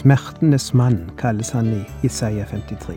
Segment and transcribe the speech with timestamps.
[0.00, 2.94] Smertenes mann kalles han i Isaiah 53.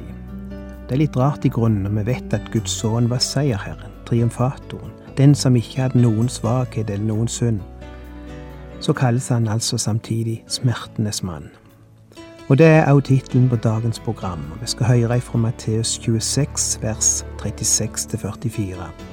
[0.87, 4.93] Det er litt rart i grunnen når vi vet at Guds sønn var seierherren, triumfatoren,
[5.17, 7.59] den som ikke hadde noen svakhet eller noen synd.
[8.79, 11.49] Så kalles han altså samtidig Smertenes mann.
[12.47, 14.45] Og det er også tittelen på dagens program.
[14.53, 19.12] og Vi skal høre fra Matteus 26, vers 36 44.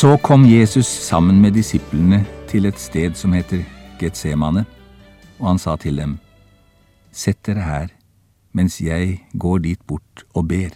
[0.00, 3.66] Så kom Jesus sammen med disiplene til et sted som heter
[4.00, 4.62] Getsemane,
[5.38, 6.14] og han sa til dem,
[7.12, 7.90] Sett dere her,
[8.56, 10.70] mens jeg går dit bort og ber.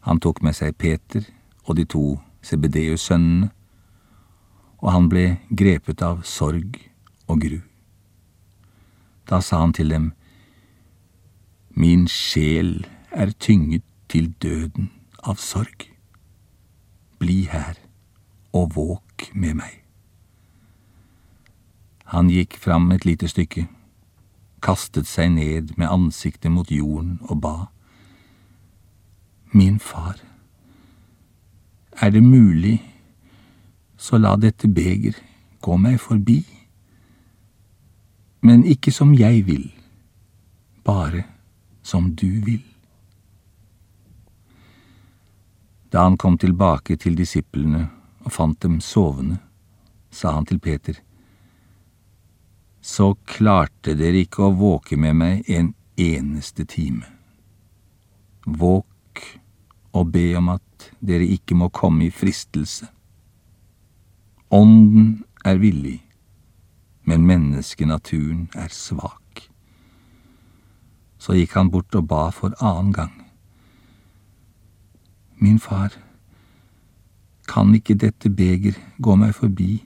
[0.00, 1.22] Han tok med seg Peter
[1.62, 3.52] og de to Sebedeus-sønnene,
[4.82, 6.80] og han ble grepet av sorg
[7.28, 7.60] og gru.
[9.30, 10.10] Da sa han til dem,
[11.70, 12.82] Min sjel
[13.12, 14.90] er tynget til døden
[15.22, 15.89] av sorg
[17.20, 17.76] bli her
[18.56, 19.76] og våk med meg.
[22.10, 23.68] Han gikk fram et lite stykke,
[24.64, 27.56] kastet seg ned med ansiktet mot jorden og ba.
[29.52, 30.18] Min far,
[32.00, 32.80] er det mulig,
[33.96, 35.18] så la dette beger
[35.60, 36.40] gå meg forbi,
[38.40, 39.68] men ikke som jeg vil,
[40.84, 41.26] bare
[41.82, 42.69] som du vil.
[45.90, 47.88] Da han kom tilbake til disiplene
[48.24, 49.40] og fant dem sovende,
[50.10, 50.94] sa han til Peter,
[52.82, 57.04] Så klarte dere ikke å våke med meg en eneste time.
[58.46, 59.20] Våk
[59.92, 62.88] og be om at dere ikke må komme i fristelse.
[64.50, 66.00] Ånden er villig,
[67.04, 69.50] men menneskenaturen er svak.
[71.18, 73.19] Så gikk han bort og ba for annen gang.
[75.40, 75.94] Min far,
[77.48, 79.80] kan ikke dette beger gå meg forbi,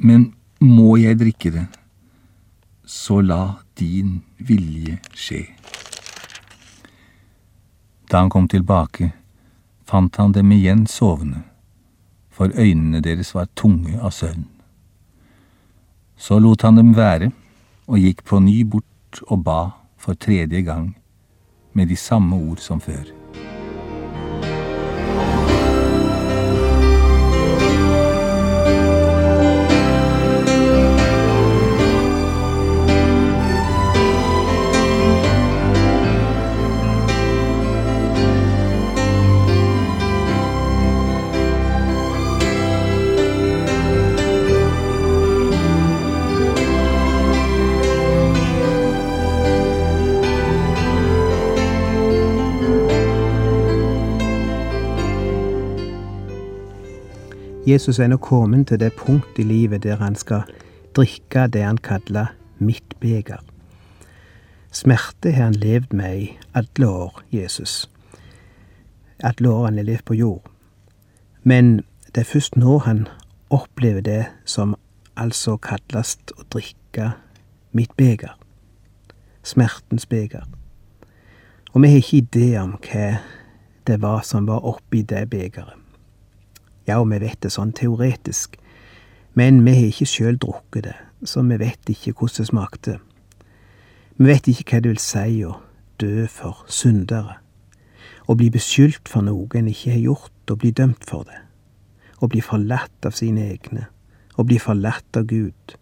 [0.00, 0.32] men
[0.64, 1.64] må jeg drikke det,
[2.84, 5.42] så la din vilje skje.
[8.10, 9.12] Da han kom tilbake,
[9.84, 11.42] fant han dem igjen sovende,
[12.32, 14.46] for øynene deres var tunge av søvn.
[16.16, 17.30] Så lot han dem være
[17.86, 19.60] og gikk på ny bort og ba
[20.00, 20.94] for tredje gang
[21.74, 23.23] med de samme ord som før.
[57.66, 60.42] Jesus er nå kommet til det punkt i livet der han skal
[60.96, 63.40] drikke det han kaller mitt beger.
[64.68, 67.90] Smerte har han levd med i alle år, Jesus.
[69.22, 70.50] Alle år han har levd på jord.
[71.42, 71.80] Men
[72.14, 73.06] det er først nå han
[73.50, 74.74] opplever det som
[75.16, 77.14] altså kalles å drikke
[77.72, 78.36] mitt beger.
[79.42, 80.44] Smertens beger.
[81.72, 83.08] Og vi har ikke idé om hva
[83.86, 85.83] det var som var oppi det begeret.
[86.86, 88.58] Ja, og vi vet det sånn teoretisk,
[89.34, 90.96] men vi har ikke sjøl drukket det,
[91.26, 92.98] så vi vet ikke hvordan det smakte.
[94.16, 95.56] Vi vet ikke hva det vil si å
[95.98, 97.38] dø for syndere,
[98.28, 101.40] å bli beskyldt for noe en ikke har gjort, og bli dømt for det,
[102.20, 103.88] å bli forlatt av sine egne,
[104.36, 105.76] å bli forlatt av Gud,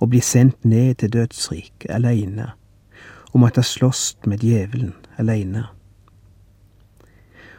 [0.00, 2.52] å bli sendt ned til dødsriket aleine,
[3.32, 5.66] å måtte slåss med djevelen aleine.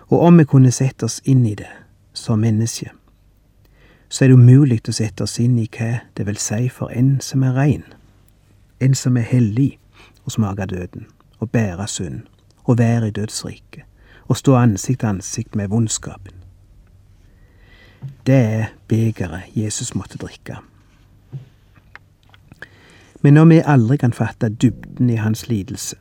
[0.10, 1.70] Og om vi kunne sette oss inn i det,
[2.20, 2.92] som menneske,
[4.10, 7.20] så er det umulig å sette oss inn i hva det vil si for en
[7.22, 7.86] som er rein,
[8.80, 9.78] en som er hellig,
[10.26, 11.08] å smake døden,
[11.40, 12.26] å bære synd,
[12.66, 13.86] å være i dødsriket,
[14.30, 16.36] å stå ansikt til ansikt med vondskapen.
[18.26, 20.60] Det er begeret Jesus måtte drikke.
[23.22, 25.98] Men når vi aldri kan fatte dybden i hans lidelse,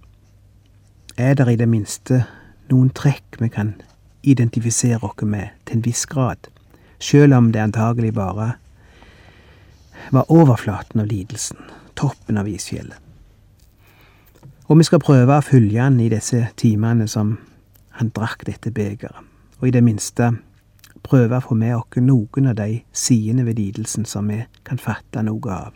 [1.19, 2.23] er det i det minste
[2.71, 3.75] noen trekk vi kan
[4.31, 6.49] identifisere oss med til en viss grad,
[6.99, 8.53] sjøl om det antagelig bare
[10.11, 11.59] var overflaten av lidelsen,
[11.95, 12.99] toppen av isfjellet.
[14.69, 17.39] Og vi skal prøve å følge han i disse timene som
[17.99, 19.17] han drakk dette begeret,
[19.59, 20.35] og i det minste
[21.03, 25.25] prøve å få med oss noen av de sidene ved lidelsen som vi kan fatte
[25.25, 25.73] noe av.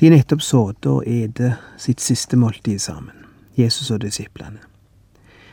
[0.00, 4.71] De nettopp sådde og ete sitt siste måltid sammen, Jesus og disiplene.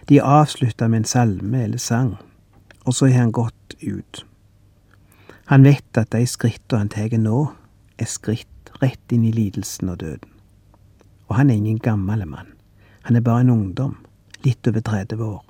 [0.09, 2.15] De avslutta med en salme eller sang,
[2.85, 4.25] og så har han gått ut.
[5.45, 7.44] Han vet at de skrittene han tar nå,
[8.00, 10.33] er skritt rett inn i lidelsen og døden.
[11.29, 12.50] Og han er ingen gammel mann.
[13.06, 13.95] Han er bare en ungdom,
[14.45, 15.45] litt over 30 år.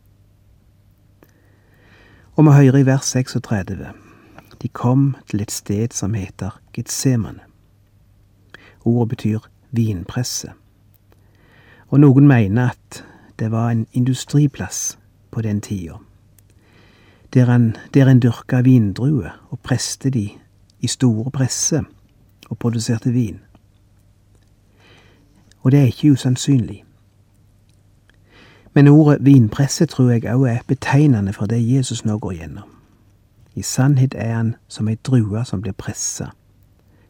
[2.36, 3.94] Og vi hører i vers 36
[4.62, 7.46] de kom til et sted som heter Getsemane.
[8.86, 10.52] Ordet betyr vinpresse.
[11.90, 13.04] Og noen mener at
[13.40, 15.00] det var en industriplass
[15.32, 15.94] på den tida,
[17.34, 20.30] der, en, der en dyrka vindruer og preste de
[20.80, 21.84] i store presser
[22.50, 23.40] og produserte vin.
[25.62, 26.84] Og det er ikke usannsynlig.
[28.74, 32.70] Men ordet vinpresse tror jeg òg er betegnende for det Jesus nå går gjennom.
[33.56, 36.30] I sannhet er han som ei drue som blir pressa.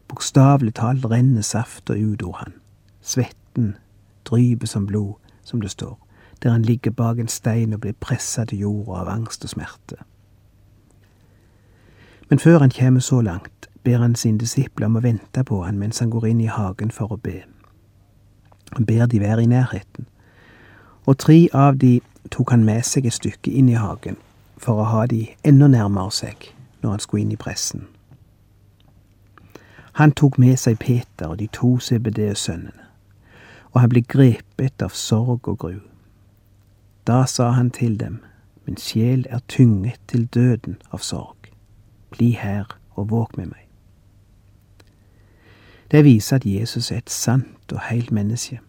[0.08, 2.52] Bokstavelig talt renner safta ut av han.
[3.00, 3.76] Svetten
[4.24, 5.98] dryper som blod, som det står,
[6.42, 9.96] der han ligger bak en stein og blir pressa til jorda av angst og smerte.
[12.30, 15.78] Men før han kommer så langt, ber han sine disipler om å vente på han
[15.78, 17.42] mens han går inn i hagen for å be.
[18.72, 20.06] Han ber de være i nærheten,
[21.06, 22.00] og tre av de
[22.30, 24.16] tok han med seg et stykke inn i hagen
[24.60, 26.52] for å ha de enda nærmere seg
[26.82, 27.88] når han skulle inn i pressen.
[29.98, 32.86] Han tok med seg Peter og de to CBD-sønnene,
[33.72, 35.78] og han ble grepet av sorg og gru.
[37.10, 38.22] Da sa han til dem,
[38.66, 41.48] min sjel er tynget til døden av sorg.
[42.10, 42.64] Bli her
[42.94, 43.64] og våg med meg.
[45.90, 48.60] Det viser at Jesus er et sant og heilt menneske.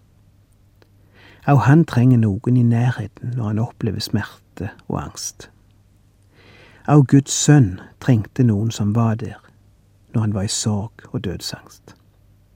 [1.48, 5.52] Og han trenger noen i nærheten når han opplever smerte og angst.
[6.88, 9.38] Og Guds sønn trengte noen som var der
[10.16, 11.96] når han var i sorg og dødsangst.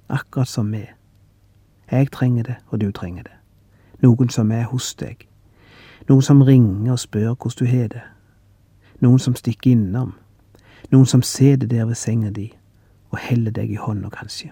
[0.09, 0.87] Akkurat som vi.
[1.91, 3.37] Jeg trenger det, og du trenger det.
[4.01, 5.27] Noen som er hos deg.
[6.09, 8.03] Noen som ringer og spør hvordan du har det.
[9.01, 10.13] Noen som stikker innom.
[10.91, 12.51] Noen som sitter der ved senga di
[13.15, 14.51] og heller deg i hånda, kanskje.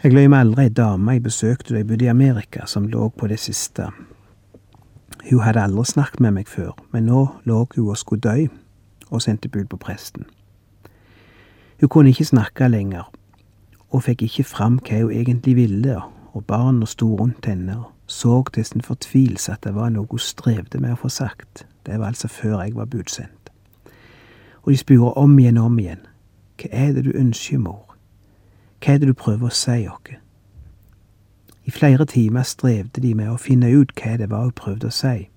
[0.00, 3.28] Jeg glemmer aldri ei dame jeg besøkte da jeg bodde i Amerika, som lå på
[3.28, 3.90] det siste.
[5.28, 8.46] Hun hadde aldri snakket med meg før, men nå lå hun og skulle dø,
[9.10, 10.24] og sendte bud på presten.
[11.80, 13.10] Hun kunne ikke snakke lenger,
[13.90, 16.00] og fikk ikke fram hva hun egentlig ville,
[16.32, 20.80] og barna sto rundt henne og så til fortvilelse at det var noe hun strevde
[20.82, 21.66] med å få sagt.
[21.86, 23.50] Det var altså før jeg var budsendt.
[24.62, 26.02] Og de spurte om igjen og om igjen.
[26.58, 27.94] Hva er det du ønsker, mor?
[28.82, 30.18] Hva er det du prøver å si oss?
[31.64, 34.94] I flere timer strevde de med å finne ut hva det var hun prøvde å
[34.94, 35.28] si.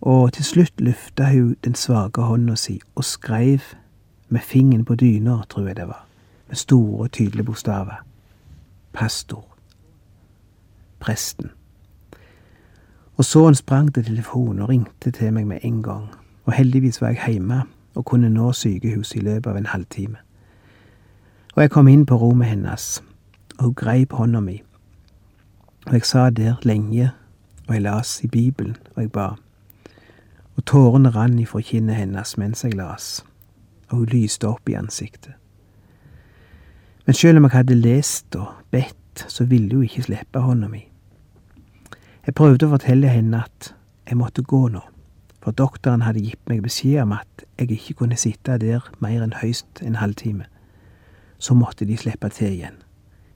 [0.00, 3.74] Og til slutt løfta hun den svake hånda si og skreiv
[4.28, 6.06] med fingeren på dyna, tror jeg det var,
[6.48, 8.04] med store, tydelige bokstaver.
[8.92, 9.51] Pastor.
[11.02, 11.50] Presten.
[13.18, 16.10] Og så han sprang til telefonen og ringte til meg med en gang,
[16.44, 17.62] og heldigvis var jeg hjemme
[17.94, 20.22] og kunne nå sykehuset i løpet av en halvtime
[21.52, 23.02] og jeg kom inn på rommet hennes,
[23.58, 24.62] og hun greip hånda mi,
[25.86, 27.10] og jeg sa der lenge,
[27.68, 29.28] og jeg las i Bibelen, og jeg ba,
[30.56, 33.24] og tårene rann ifra kinnet hennes mens jeg las,
[33.90, 35.32] og hun lyste opp i ansiktet.
[37.06, 40.86] Men selv om jeg hadde lest og bedt, så ville hun ikke slippe hånda mi.
[42.26, 43.72] Jeg prøvde å fortelle henne at
[44.08, 44.82] jeg måtte gå nå,
[45.42, 49.38] for doktoren hadde gitt meg beskjed om at jeg ikke kunne sitte der mer enn
[49.42, 50.46] høyst en halvtime
[51.42, 52.76] så måtte de slippe til igjen.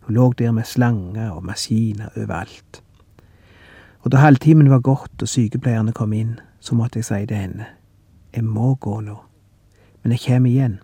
[0.07, 2.83] Hun lå der med slanger og maskiner overalt.
[4.07, 7.67] Og da halvtimen var gått og sykepleierne kom inn, så måtte jeg si til henne,
[8.35, 9.17] jeg må gå nå,
[10.03, 10.79] men jeg kommer igjen.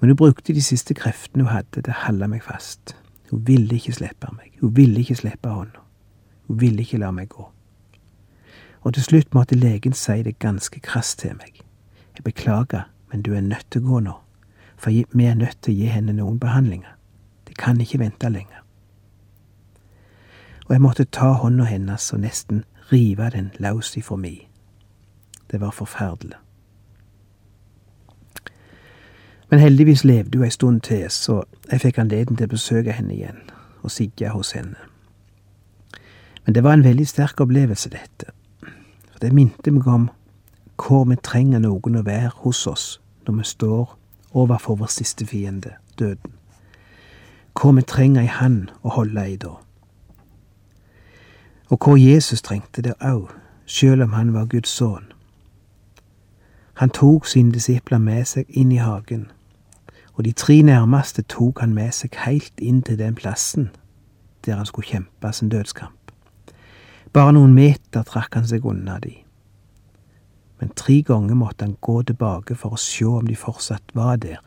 [0.00, 2.96] Men hun brukte de siste kreftene hun hadde til å holde meg fast.
[3.30, 5.83] Hun ville ikke slippe meg, hun ville ikke slippe hånda.
[6.48, 7.48] Hun ville ikke la meg gå.
[8.84, 11.62] Og til slutt måtte legen si det ganske krast til meg.
[12.16, 14.18] Jeg beklager, men du er nødt til å gå nå
[14.84, 16.96] for vi er nødt til å gi henne noen behandlinger.
[17.48, 18.60] Det kan ikke vente lenger.
[20.66, 24.48] Og jeg måtte ta hånda hennes og nesten rive den løs ifra mi.
[25.50, 26.36] Det var forferdelig.
[29.50, 33.14] Men heldigvis levde hun ei stund til, så jeg fikk anledning til å besøke henne
[33.14, 33.40] igjen
[33.82, 34.93] og sigge hos henne.
[36.44, 38.32] Men det var en veldig sterk opplevelse, dette.
[39.12, 40.08] For det minte meg om
[40.76, 42.86] hvor vi trenger noen å være hos oss
[43.26, 43.94] når vi står
[44.34, 46.32] overfor vår siste fiende, døden.
[47.54, 49.54] Hvor vi trenger ei hand å holde i da.
[51.70, 53.30] Og hvor Jesus trengte det òg,
[53.66, 55.06] sjøl om han var Guds sønn.
[56.82, 59.30] Han tok sine disipler med seg inn i hagen,
[60.14, 63.70] og de tre nærmeste tok han med seg heilt inn til den plassen
[64.44, 66.03] der han skulle kjempe sin dødskamp.
[67.14, 69.12] Bare noen meter trakk han seg unna de.
[70.58, 74.40] Men tre ganger måtte han gå tilbake for å se om de fortsatt var der,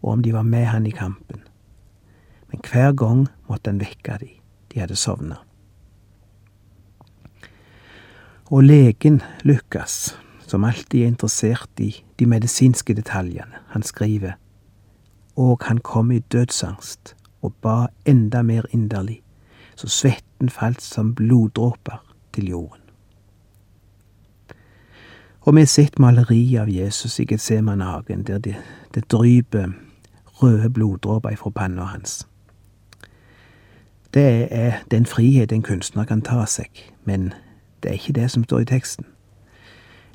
[0.00, 1.42] og om de var med han i kampen.
[2.48, 4.32] Men hver gang måtte han vekke de.
[4.72, 5.42] De hadde sovna.
[8.50, 10.14] Og legen Lukas,
[10.48, 14.38] som alltid er interessert i de medisinske detaljene, han skriver,
[15.36, 19.20] og han kom i dødsangst og ba enda mer inderlig,
[19.80, 22.80] så svetten falt som bloddråper til jorden.
[25.40, 28.56] Og vi har sett maleriet av Jesus i Getsemanehagen, der det,
[28.94, 29.72] det dryper
[30.42, 32.26] røde bloddråper fra panna hans.
[34.14, 36.68] Det er den frihet en kunstner kan ta seg,
[37.04, 37.32] men
[37.80, 39.06] det er ikke det som står i teksten.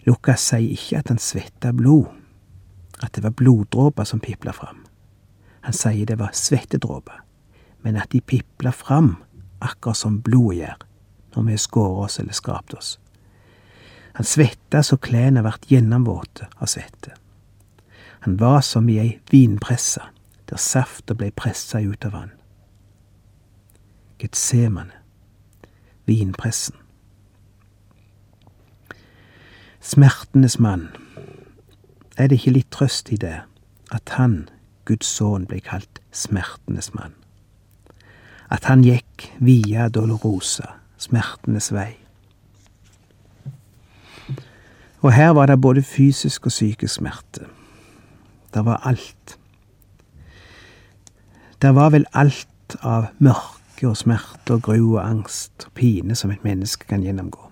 [0.05, 2.05] Lukas sier ikke at han svetta blod,
[3.01, 4.85] at det var bloddråper som pipla fram.
[5.65, 7.23] Han sier det var svettedråper,
[7.81, 9.15] men at de pipla fram
[9.59, 10.85] akkurat som blodet gjør
[11.35, 12.95] når vi har skåret oss eller skrapt oss.
[14.15, 17.11] Han svetta så klærne vart gjennomvåte av svette.
[18.23, 20.01] Han var som i ei vinpresse,
[20.49, 22.31] der safta blei pressa ut av vann.
[24.19, 24.95] Getsemane,
[26.07, 26.79] vinpressen.
[29.81, 30.87] Smertenes mann.
[32.17, 33.41] Er det ikke litt trøst i det,
[33.91, 34.47] at han,
[34.87, 37.13] Guds sønn, ble kalt smertenes mann?
[38.51, 41.95] At han gikk via Dolorosa, smertenes vei?
[45.05, 47.45] Og her var det både fysisk og psykisk smerte.
[48.53, 49.37] Det var alt.
[51.61, 56.31] Det var vel alt av mørke og smerte og gru og angst og pine som
[56.31, 57.51] et menneske kan gjennomgå.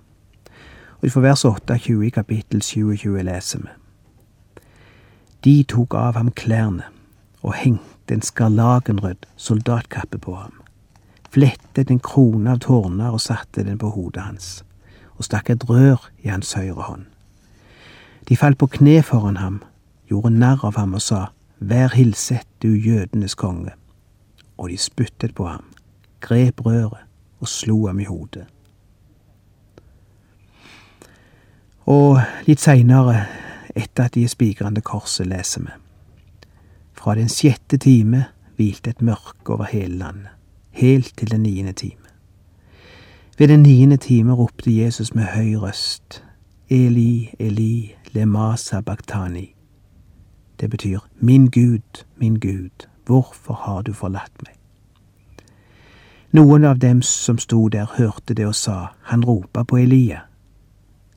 [1.03, 3.71] Og fra vers 28 i kapittel 27 leser vi.
[5.43, 6.87] De tok av ham klærne
[7.43, 10.53] og hengte en skarlagenrød soldatkappe på ham,
[11.33, 14.49] flettet en krone av tårner og satte den på hodet hans,
[15.17, 17.05] og stakk et rør i hans høyre hånd.
[18.29, 19.61] De falt på kne foran ham,
[20.09, 21.27] gjorde narr av ham og sa,
[21.63, 23.71] Vær hilset, du jødenes konge.
[24.57, 25.63] Og de spyttet på ham,
[26.19, 27.07] grep røret
[27.39, 28.43] og slo ham i hodet.
[31.87, 33.25] Og litt seinere,
[33.75, 35.73] etter at de spikrende korset, leser vi.
[36.99, 38.25] Fra den sjette time
[38.55, 40.31] hvilte et mørke over hele landet,
[40.73, 42.01] helt til den niende time.
[43.37, 46.23] Ved den niende time ropte Jesus med høy røst,
[46.69, 49.55] Eli, Eli, lemasa baktani.
[50.59, 54.55] Det betyr Min Gud, min Gud, hvorfor har du forlatt meg?
[56.31, 60.19] Noen av dem som sto der, hørte det og sa, Han ropa på Elia.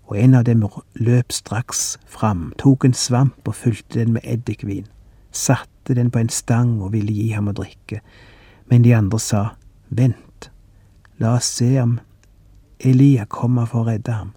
[0.06, 4.86] Og en av dem løp straks fram, tok en svamp og fylte den med eddikvin,
[5.32, 8.00] satte den på en stang og ville gi ham å drikke,
[8.70, 9.44] men de andre sa,
[9.88, 10.50] Vent,
[11.18, 11.98] la oss se om
[12.80, 14.32] Elia kommer for å redde ham.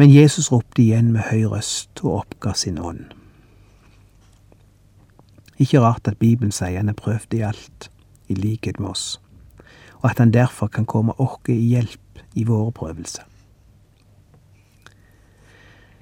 [0.00, 3.10] Men Jesus ropte igjen med høy røst og oppga sin ånd.
[5.60, 7.90] Ikke rart at Bibelen sier han er prøvd i alt,
[8.32, 9.20] i likhet med oss,
[10.00, 13.26] og at han derfor kan komme oss i hjelp i våre prøvelser.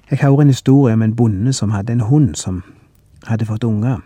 [0.09, 2.63] Jeg hører en historie om en bonde som hadde en hund som
[3.27, 3.99] hadde fått unger,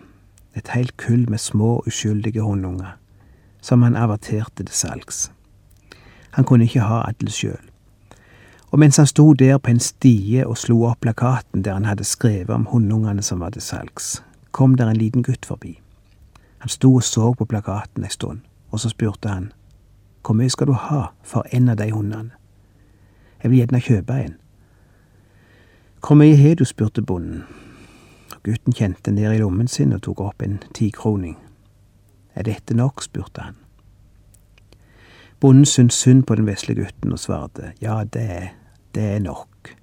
[0.56, 2.98] et helt kull med små, uskyldige hundunger,
[3.62, 5.32] som han averterte til salgs.
[6.32, 7.74] Han kunne ikke ha alle sjøl
[8.74, 12.04] og mens han sto der på en stie og slo opp plakaten der han hadde
[12.04, 15.80] skrevet om hundungene som var til salgs, kom der en liten gutt forbi.
[16.58, 18.40] Han sto og så på plakaten ei stund,
[18.72, 19.52] og så spurte han,
[20.26, 22.32] Hvor mye skal du ha for en av de hundene?
[23.44, 24.36] Jeg vil gjerne kjøpe en.
[26.08, 26.66] Hvor mye har du?
[26.66, 27.44] spurte bonden.
[28.44, 31.38] Gutten kjente ned i lommen sin og tok opp en tikroning.
[32.36, 33.04] Er dette nok?
[33.04, 33.56] spurte han.
[35.40, 38.52] Bonden syntes synd på den vesle gutten og svarte, ja, det er
[38.96, 39.76] det er nok.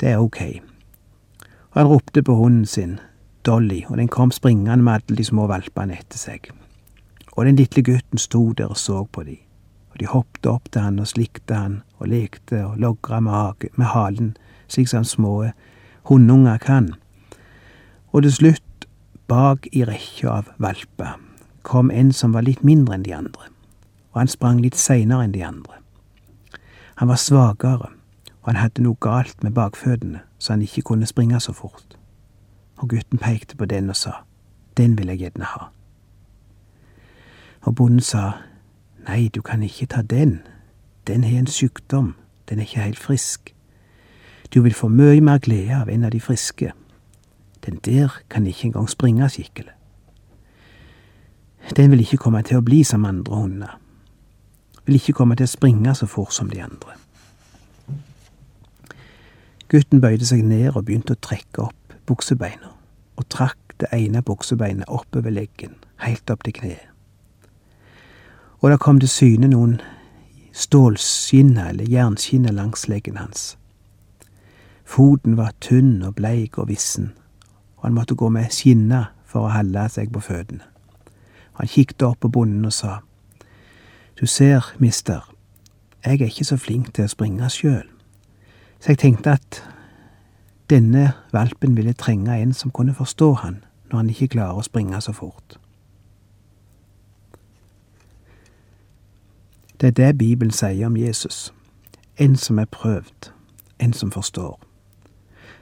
[0.00, 0.40] Det er ok.
[1.70, 2.98] Og han ropte på hunden sin,
[3.46, 6.50] Dolly, og den kom springende med alle de små valpene etter seg.
[7.32, 9.36] Og den lille gutten sto der og så på de,
[9.92, 13.86] og de hoppet opp til han og slikte han og lekte og logra med, med
[13.86, 14.34] halen,
[14.68, 15.52] slik som små
[16.10, 16.94] hundunger kan.
[18.12, 18.86] Og til slutt,
[19.28, 21.14] bak i rekka av valper,
[21.62, 23.46] kom en som var litt mindre enn de andre,
[24.10, 25.78] og han sprang litt seinere enn de andre.
[26.98, 27.92] Han var svakere,
[28.42, 31.94] og han hadde noe galt med bakføttene, så han ikke kunne springe så fort.
[32.82, 34.24] Og gutten pekte på den og sa,
[34.76, 35.70] den vil jeg gjerne ha.
[37.62, 38.40] Og bonden sa,
[39.06, 40.40] nei, du kan ikke ta den,
[41.06, 42.14] den har en sykdom,
[42.48, 43.54] den er ikke helt frisk.
[44.54, 46.72] Du vil få mye mer glede av en av de friske.
[47.66, 49.72] Den der kan ikke engang springe skikkelig.
[51.76, 53.76] Den vil ikke komme til å bli som andre hunder.
[54.86, 56.96] Vil ikke komme til å springe så fort som de andre.
[59.70, 62.72] Gutten bøyde seg ned og begynte å trekke opp buksebeina,
[63.16, 66.88] og trakk det ene buksebeinet oppover leggen, helt opp til kneet.
[68.60, 69.78] Og det kom til syne noen
[70.52, 73.54] stålskinner eller jernskinner langs leggen hans.
[74.84, 77.12] Foten var tynn og bleik og vissen,
[77.80, 80.66] og han måtte gå med skinner for å holde seg på føttene.
[81.60, 83.00] Han kikket opp på bonden og sa,
[84.20, 85.24] Du ser, mister,
[86.04, 87.86] jeg er ikke så flink til å springe sjøl,
[88.80, 89.62] så jeg tenkte at
[90.70, 95.00] denne valpen ville trenge en som kunne forstå han når han ikke klarer å springe
[95.00, 95.58] så fort.
[99.80, 101.54] Det er det Bibelen sier om Jesus,
[102.16, 103.32] en som er prøvd,
[103.78, 104.60] en som forstår.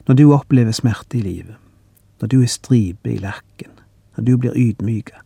[0.07, 1.55] Når du opplever smerte i livet,
[2.21, 3.71] når du er stripe i lakken,
[4.17, 5.21] når du blir ydmyka,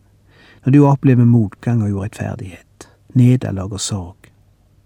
[0.64, 4.28] når du opplever motgang og urettferdighet, nederlag og sorg,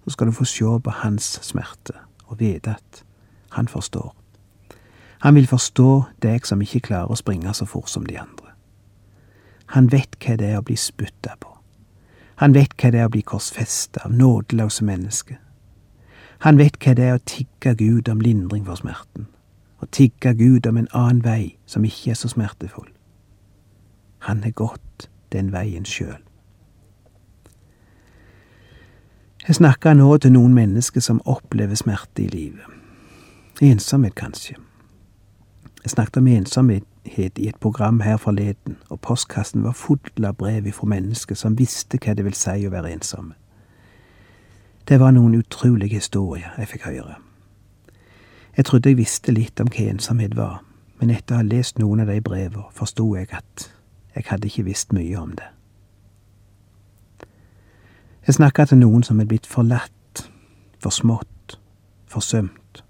[0.05, 1.93] så skal du få se på hans smerte
[2.27, 3.03] og vite at
[3.51, 4.15] han forstår.
[5.19, 8.53] Han vil forstå deg som ikke klarer å springe så fort som de andre.
[9.75, 11.51] Han vet hva det er å bli spytta på.
[12.37, 15.41] Han vet hva det er å bli korsfesta av nådeløse mennesker.
[16.45, 19.27] Han vet hva det er å tigge Gud om lindring for smerten,
[19.79, 22.89] og tigge Gud om en annen vei som ikke er så smertefull.
[24.19, 26.23] Han har gått den veien sjøl.
[29.49, 32.65] Jeg snakker nå til noen mennesker som opplever smerte i livet.
[33.63, 34.57] Ensomhet, kanskje.
[35.85, 40.73] Jeg snakket om ensomhet i et program her forleden, og postkassen var full av brev
[40.73, 43.37] fra mennesker som visste hva det vil si å være ensomme.
[44.89, 47.15] Det var noen utrolige historier jeg fikk høre.
[48.57, 50.61] Jeg trodde jeg visste litt om hva ensomhet var,
[50.97, 53.67] men etter å ha lest noen av de brevene forsto jeg at
[54.17, 55.51] jeg hadde ikke visst mye om det.
[58.27, 60.23] Jeg snakka til noen som er blitt forlatt,
[60.83, 61.59] forsmått,
[62.11, 62.81] forsømt.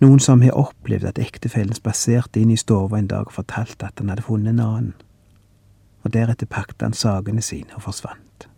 [0.00, 4.00] Noen som har opplevd at ektefellen spaserte inn i stua en dag og fortalte at
[4.00, 4.96] han hadde funnet en annen,
[6.02, 8.48] og deretter pakket han sakene sine og forsvant.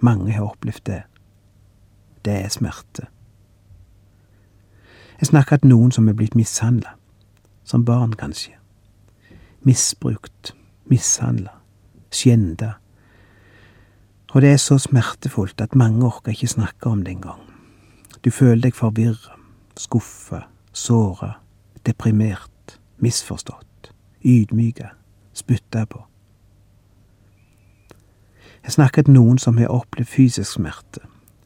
[0.00, 1.02] Mange har opplevd det.
[2.24, 3.06] Det er smerte.
[5.20, 6.94] Jeg snakker til noen som er blitt mishandla,
[7.64, 8.58] som barn kanskje
[9.68, 10.54] misbrukt,
[10.84, 11.50] mishandla,
[12.10, 12.72] skjenda.
[14.30, 17.40] Og det er så smertefullt at mange orker ikke snakke om det engang.
[18.24, 19.36] Du føler deg forvirra,
[19.76, 21.32] skuffa, såra,
[21.86, 23.92] deprimert, misforstått,
[24.24, 24.92] ydmyka,
[25.32, 26.04] spytta på.
[28.64, 31.00] Jeg snakker til noen som har opplevd fysisk smerte,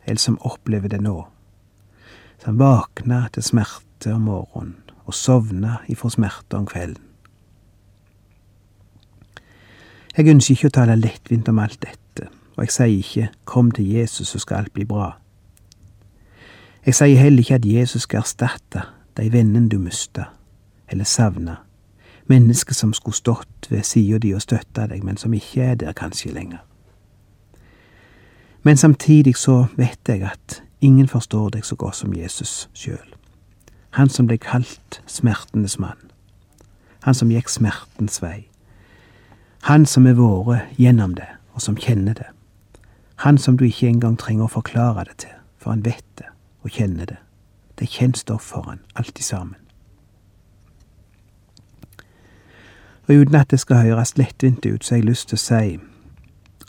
[0.07, 1.27] eller som opplever det nå.
[2.43, 7.05] Som våkna til smerte om morgenen og sovna ifra smerte om kvelden.
[10.17, 12.27] Jeg ønsker ikke å tale lettvint om alt dette,
[12.57, 15.13] og jeg sier ikke kom til Jesus så skal alt bli bra.
[16.87, 18.83] Jeg sier heller ikke at Jesus skal erstatte
[19.17, 20.27] de vennene du mista,
[20.91, 21.61] eller savna,
[22.27, 25.95] mennesker som skulle stått ved sida di og støtta deg, men som ikke er der
[25.95, 26.67] kanskje lenger.
[28.63, 33.15] Men samtidig så vet jeg at ingen forstår deg så godt som Jesus sjøl.
[33.97, 36.11] Han som ble kalt smertenes mann.
[37.03, 38.49] Han som gikk smertens vei.
[39.69, 42.31] Han som er vært gjennom det, og som kjenner det.
[43.23, 46.31] Han som du ikke engang trenger å forklare det til, for han vet det
[46.63, 47.19] og kjenner det.
[47.79, 49.59] Det er kjent stoff for han, alltid sammen.
[53.09, 55.79] Og uten at det skal høres lettvint ut, så har jeg lyst til å si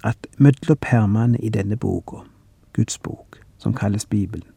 [0.04, 2.26] at mellom permene i denne boka,
[2.74, 3.33] Guds bok,
[3.64, 4.48] som kalles Bibelen,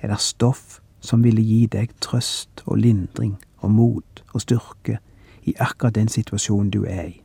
[0.00, 4.98] er det stoff som ville gi deg trøst og lindring og mot og styrke
[5.44, 7.20] i akkurat den situasjonen du er i.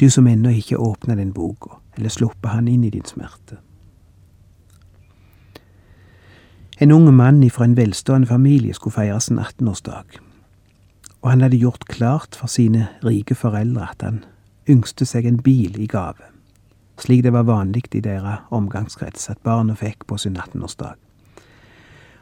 [0.00, 3.56] Du som ennå ikke åpna den boka, eller sluppet han inn i din smerte.
[6.80, 10.18] En ung mann ifra en velstående familie skulle feire sin 18-årsdag,
[11.22, 14.24] og han hadde gjort klart for sine rike foreldre at han
[14.68, 16.28] yngste seg en bil i gave,
[16.98, 20.94] slik det var vanlig i deres omgangskrets at barna fikk på sin 18-årsdag.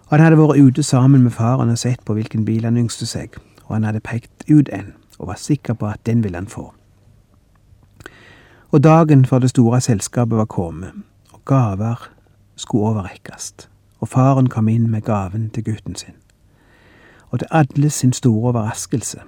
[0.05, 3.07] Og han hadde vært ute sammen med faren og sett på hvilken bil han yngste
[3.07, 6.51] seg, og han hadde pekt ut en, og var sikker på at den ville han
[6.51, 6.73] få.
[8.75, 10.93] Og dagen for det store selskapet var kommet,
[11.33, 12.11] og gaver
[12.57, 13.53] skulle overrekkes,
[14.01, 16.19] og faren kom inn med gaven til gutten sin.
[17.31, 19.21] Og til alle sin store overraskelse,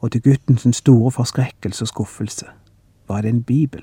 [0.00, 2.46] og til gutten sin store forskrekkelse og skuffelse,
[3.08, 3.82] var det en bibel.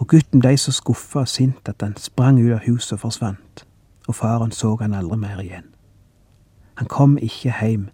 [0.00, 3.64] Og gutten blei så skuffa og sint at han sprang ut av huset og forsvant,
[4.08, 5.68] og faren så han aldri mer igjen.
[6.80, 7.90] Han kom ikke heim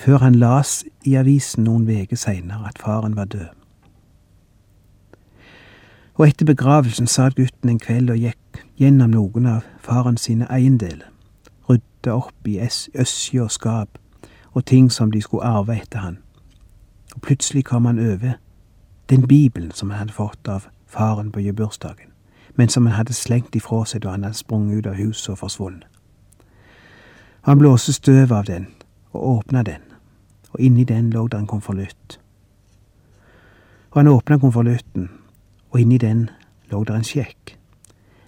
[0.00, 3.50] før han las i avisen noen uker seinere at faren var død.
[6.14, 11.10] Og etter begravelsen satt gutten en kveld og gikk gjennom noen av faren sine eiendeler,
[11.68, 13.98] rydda opp i øsje og skap
[14.52, 16.18] og ting som de skulle arve etter han.
[17.14, 18.38] Og plutselig kom han over
[19.10, 22.10] den bibelen som han hadde fått av faren på gebursdagen,
[22.54, 25.38] men som han hadde slengt ifra seg da han hadde sprunget ut av huset og
[25.38, 25.86] forsvunnet.
[27.46, 28.66] Han blåste støv av den
[29.12, 29.80] og åpna den,
[30.52, 32.18] og inni den lå det en konvolutt.
[33.90, 35.08] Og han åpna konvolutten,
[35.70, 36.28] og inni den
[36.70, 37.56] lå det en sjekk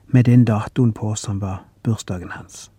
[0.06, 2.70] med den datoen på som var bursdagen hans.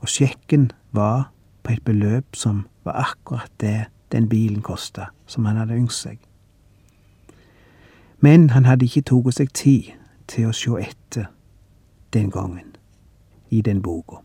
[0.00, 1.30] Og sjekken var
[1.62, 6.18] på et beløp som var akkurat det den bilen kosta, som han hadde ønsket seg.
[8.20, 9.90] Men han hadde ikke tatt seg tid
[10.26, 11.28] til å se etter
[12.14, 12.72] den gangen
[13.50, 14.22] i den boka.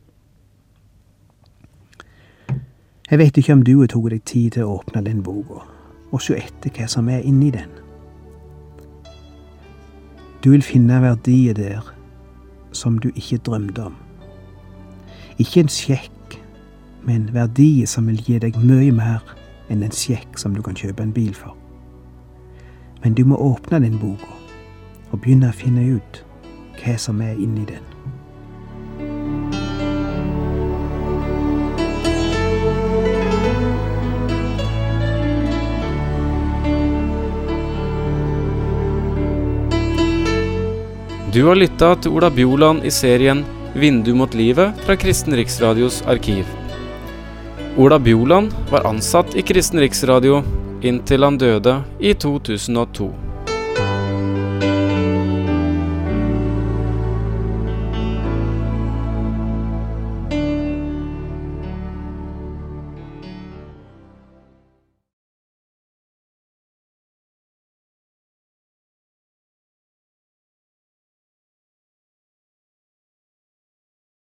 [3.12, 5.66] Jeg vet ikke om du har tatt deg tid til å åpne den boka
[6.12, 7.70] og se etter hva som er inni den.
[10.44, 11.92] Du vil finne verdier der
[12.72, 13.96] som du ikke drømte om.
[15.38, 16.12] Ikke en sjekk
[17.04, 19.26] men verdier som vil gi deg mye mer
[19.72, 21.61] enn en sjekk som du kan kjøpe en bil for.
[23.02, 24.30] Men du må åpne den boka
[25.12, 26.22] og begynne å finne ut
[26.82, 27.84] hva som er inni den.
[41.32, 46.46] Du har lytta til Ola Bjoland i serien 'Vindu mot livet' fra Kristen Riksradios arkiv.
[47.78, 50.42] Ola Bjoland var ansatt i Kristen Riksradio
[50.82, 53.31] inntil han døde i 2002.